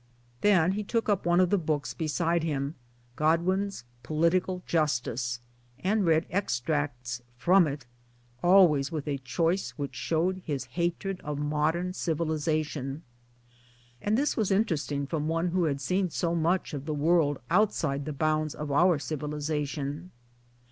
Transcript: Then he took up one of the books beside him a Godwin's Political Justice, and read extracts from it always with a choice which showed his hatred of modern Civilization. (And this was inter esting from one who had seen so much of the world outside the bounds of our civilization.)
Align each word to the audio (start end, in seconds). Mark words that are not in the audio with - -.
Then 0.41 0.71
he 0.71 0.83
took 0.83 1.09
up 1.09 1.27
one 1.27 1.39
of 1.39 1.51
the 1.51 1.59
books 1.59 1.93
beside 1.93 2.41
him 2.41 2.69
a 2.69 2.73
Godwin's 3.17 3.83
Political 4.01 4.63
Justice, 4.65 5.39
and 5.77 6.03
read 6.07 6.25
extracts 6.31 7.21
from 7.37 7.67
it 7.67 7.85
always 8.41 8.91
with 8.91 9.07
a 9.07 9.19
choice 9.19 9.75
which 9.77 9.93
showed 9.93 10.37
his 10.43 10.65
hatred 10.73 11.21
of 11.23 11.37
modern 11.37 11.93
Civilization. 11.93 13.03
(And 14.01 14.17
this 14.17 14.35
was 14.35 14.49
inter 14.49 14.73
esting 14.73 15.07
from 15.07 15.27
one 15.27 15.49
who 15.49 15.65
had 15.65 15.79
seen 15.79 16.09
so 16.09 16.33
much 16.33 16.73
of 16.73 16.87
the 16.87 16.95
world 16.95 17.37
outside 17.51 18.05
the 18.05 18.11
bounds 18.11 18.55
of 18.55 18.71
our 18.71 18.97
civilization.) 18.97 20.09